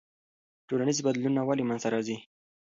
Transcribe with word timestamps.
ټولنیز 0.67 0.97
بدلونونه 1.05 1.41
ولې 1.45 1.63
منځ 1.69 1.81
ته 1.83 1.89
راځي؟ 1.93 2.17